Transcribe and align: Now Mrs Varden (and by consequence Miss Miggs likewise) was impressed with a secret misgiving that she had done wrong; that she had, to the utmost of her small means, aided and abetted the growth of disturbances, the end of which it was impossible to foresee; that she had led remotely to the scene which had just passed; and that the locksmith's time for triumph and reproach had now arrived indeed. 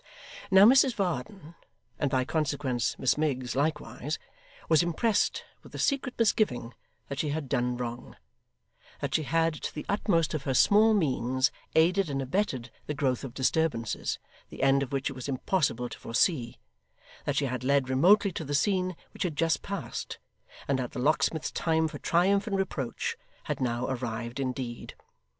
Now 0.49 0.65
Mrs 0.65 0.95
Varden 0.95 1.53
(and 1.99 2.09
by 2.09 2.25
consequence 2.25 2.97
Miss 2.97 3.19
Miggs 3.19 3.55
likewise) 3.55 4.17
was 4.67 4.81
impressed 4.81 5.43
with 5.61 5.75
a 5.75 5.77
secret 5.77 6.15
misgiving 6.17 6.73
that 7.07 7.19
she 7.19 7.29
had 7.29 7.47
done 7.47 7.77
wrong; 7.77 8.15
that 8.99 9.13
she 9.13 9.21
had, 9.21 9.53
to 9.61 9.71
the 9.75 9.85
utmost 9.87 10.33
of 10.33 10.41
her 10.45 10.55
small 10.55 10.95
means, 10.95 11.51
aided 11.75 12.09
and 12.09 12.19
abetted 12.19 12.71
the 12.87 12.95
growth 12.95 13.23
of 13.23 13.35
disturbances, 13.35 14.17
the 14.49 14.63
end 14.63 14.81
of 14.81 14.91
which 14.91 15.07
it 15.07 15.13
was 15.13 15.29
impossible 15.29 15.87
to 15.89 15.99
foresee; 15.99 16.57
that 17.25 17.35
she 17.35 17.45
had 17.45 17.63
led 17.63 17.87
remotely 17.87 18.31
to 18.31 18.43
the 18.43 18.55
scene 18.55 18.95
which 19.13 19.21
had 19.21 19.35
just 19.35 19.61
passed; 19.61 20.17
and 20.67 20.79
that 20.79 20.93
the 20.93 20.99
locksmith's 20.99 21.51
time 21.51 21.87
for 21.87 21.99
triumph 21.99 22.47
and 22.47 22.57
reproach 22.57 23.15
had 23.43 23.61
now 23.61 23.85
arrived 23.85 24.39
indeed. 24.39 24.95